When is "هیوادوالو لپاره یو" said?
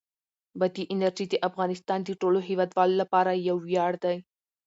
2.49-3.55